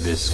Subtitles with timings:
[0.00, 0.31] Viscous.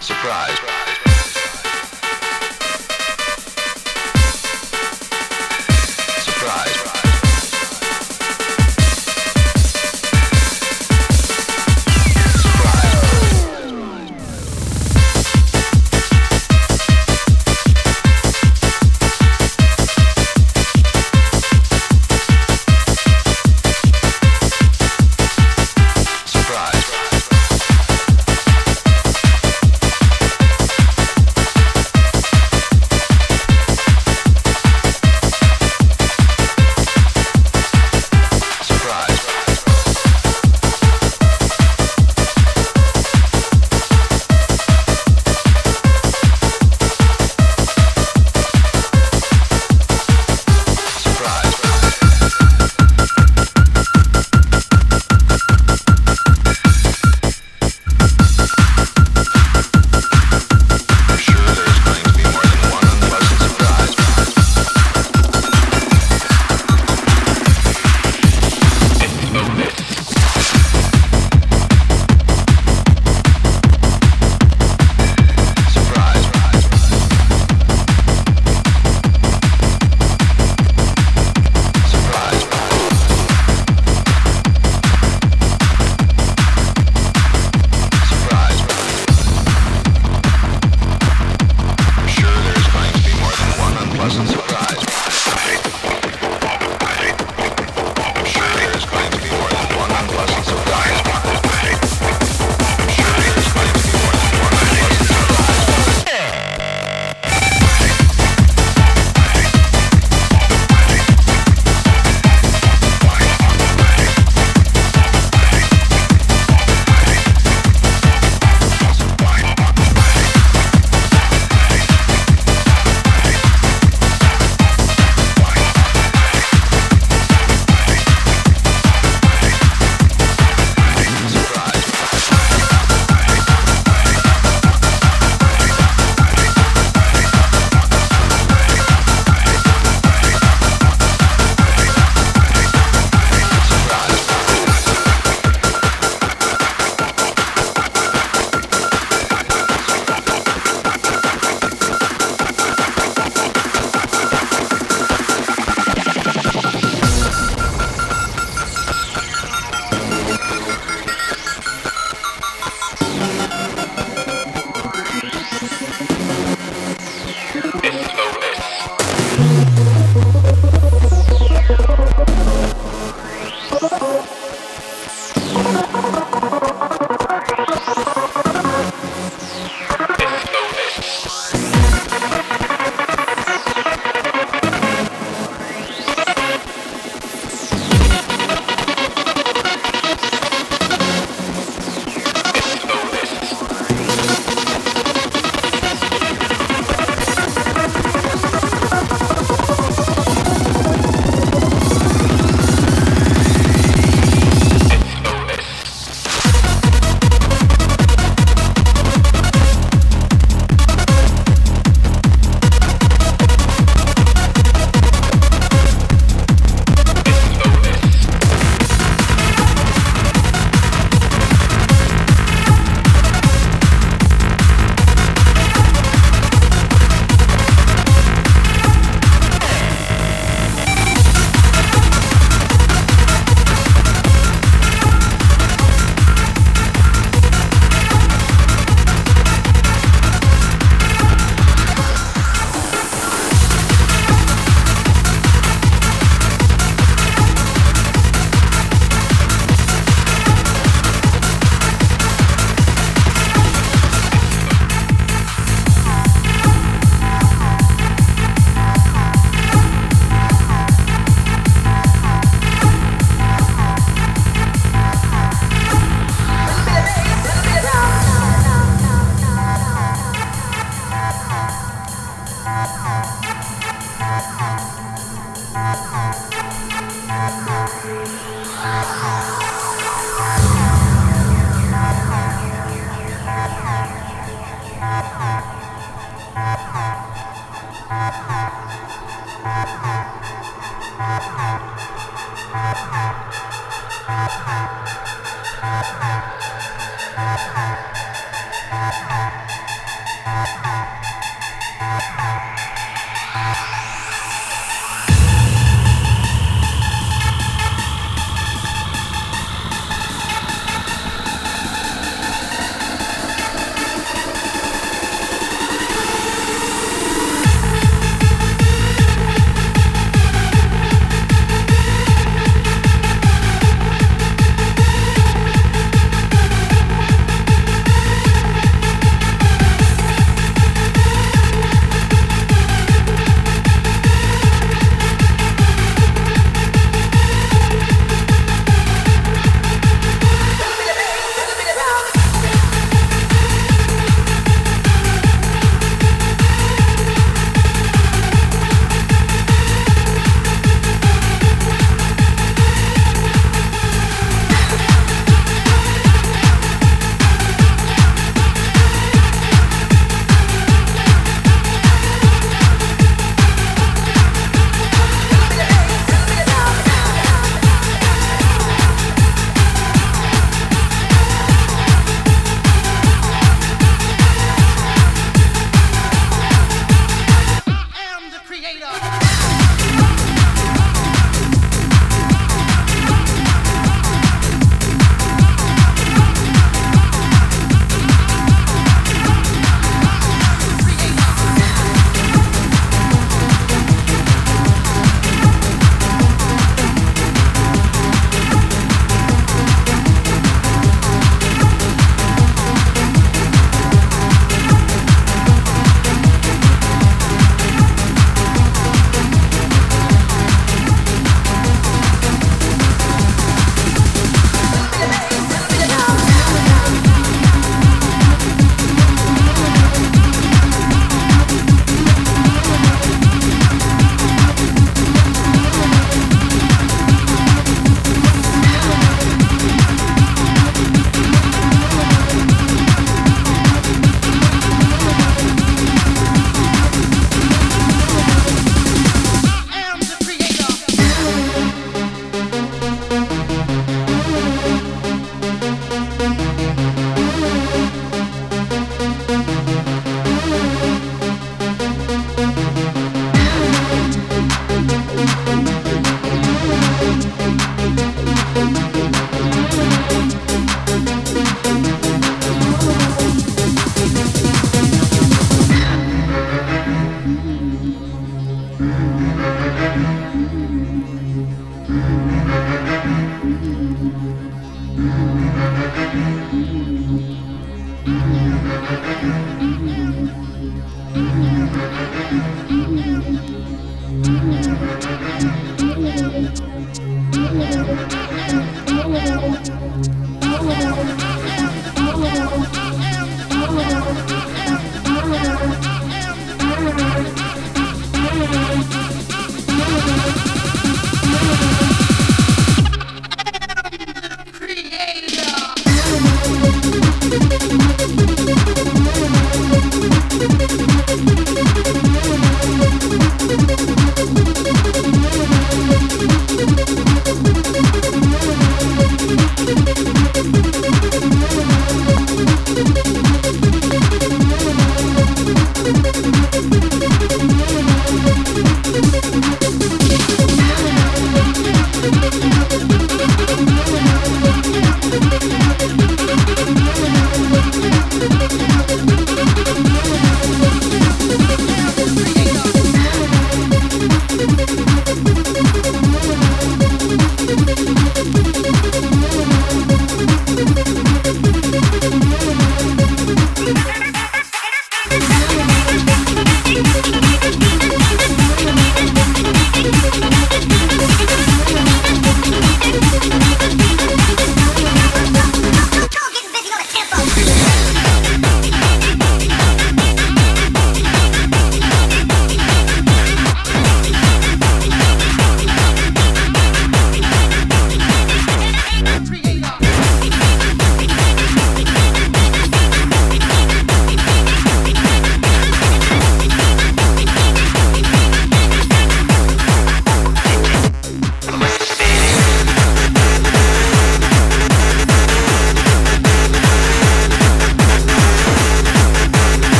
[0.00, 0.87] Surprise.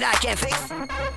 [0.00, 1.07] That I can't fix.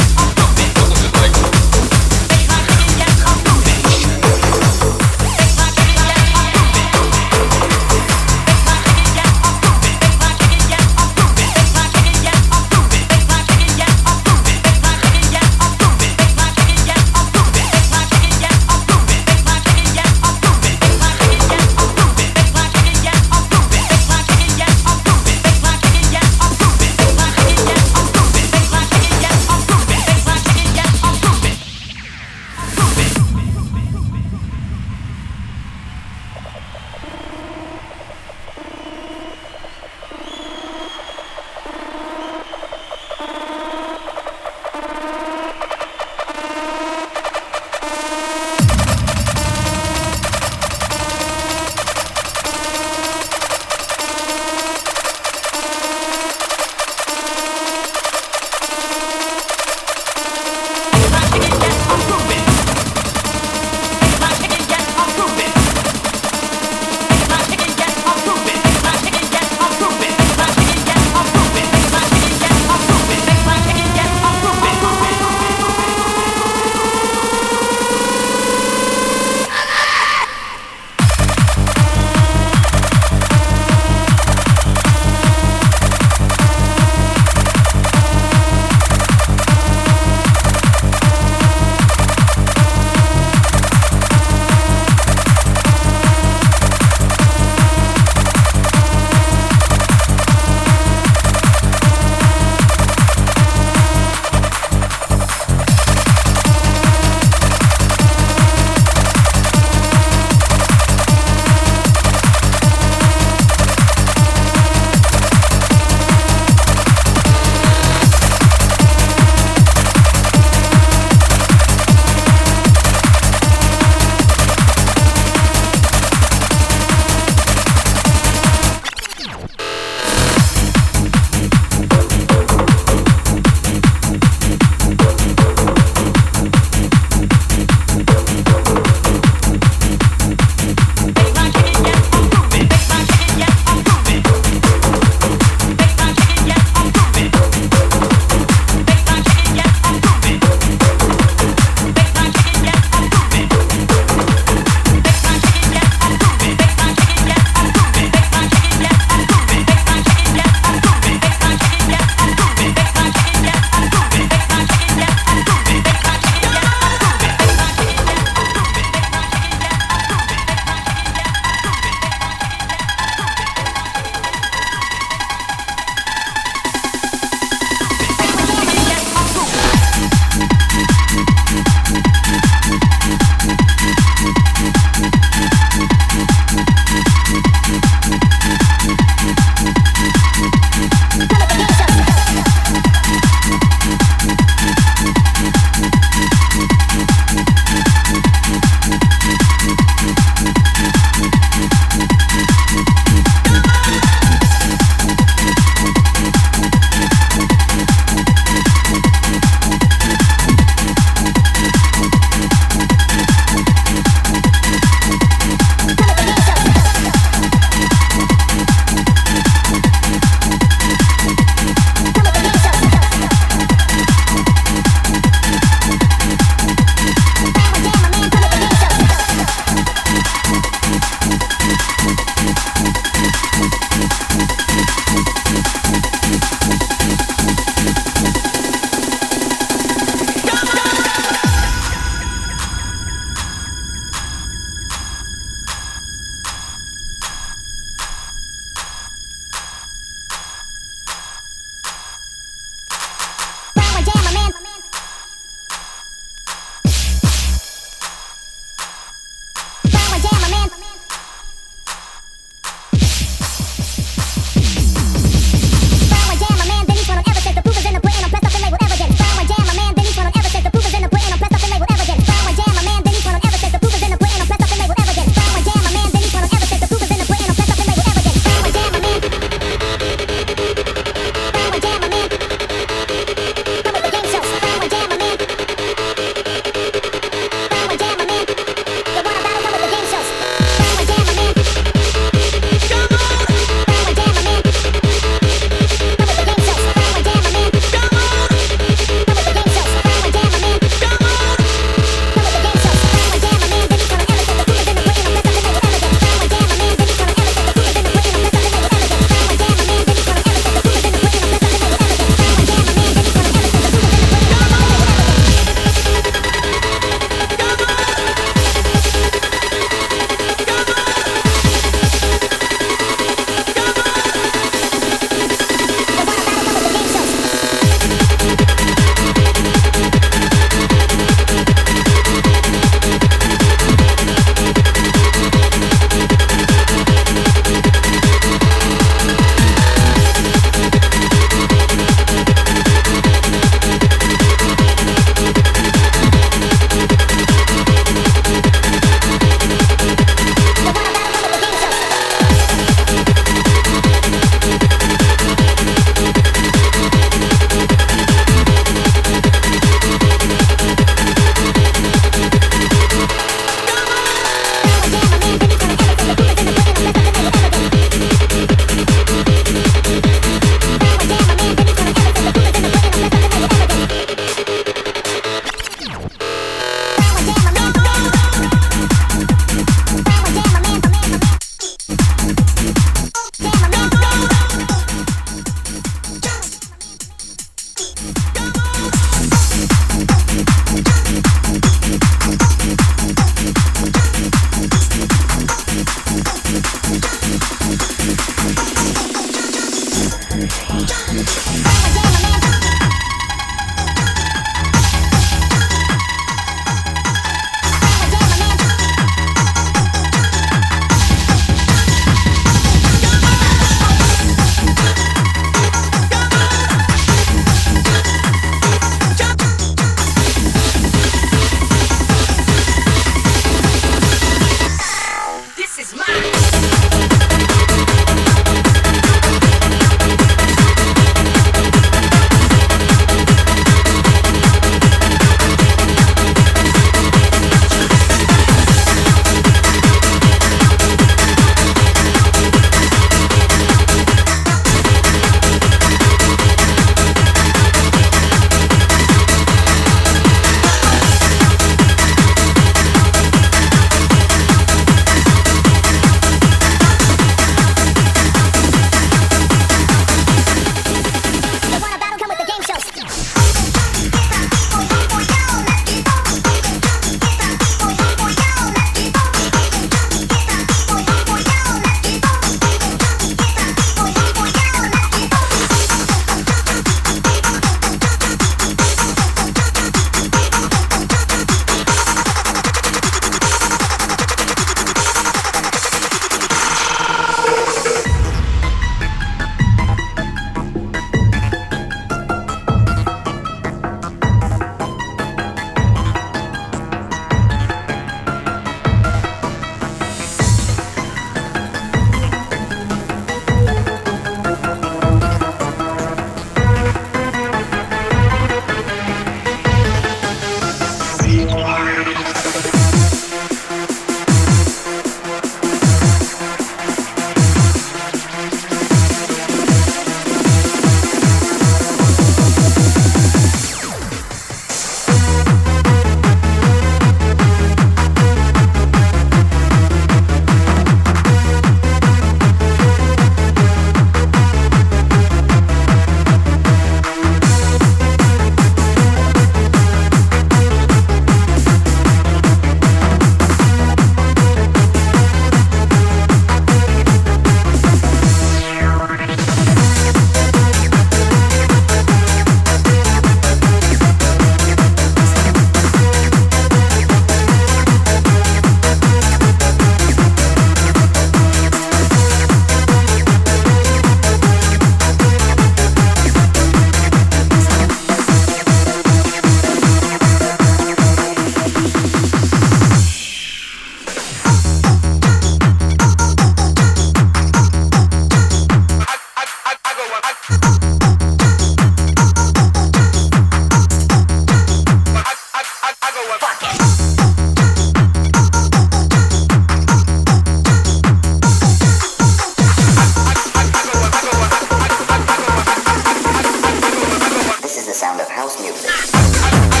[599.41, 600.00] Música